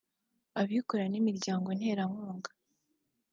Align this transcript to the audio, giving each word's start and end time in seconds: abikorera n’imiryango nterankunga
abikorera 0.61 1.07
n’imiryango 1.11 1.67
nterankunga 1.79 2.49